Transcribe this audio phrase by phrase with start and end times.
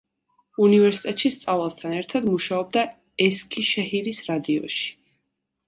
[0.67, 2.87] უნივერსიტეტში სწავლასთან ერთად, მუშაობდა
[3.29, 4.93] ესქიშეჰირის რადიოში.